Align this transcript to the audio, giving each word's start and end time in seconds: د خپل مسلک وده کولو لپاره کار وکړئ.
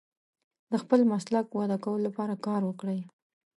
د 0.71 0.73
خپل 0.83 0.99
مسلک 1.11 1.45
وده 1.51 1.77
کولو 1.83 2.03
لپاره 2.07 2.41
کار 2.45 2.61
وکړئ. 2.65 2.99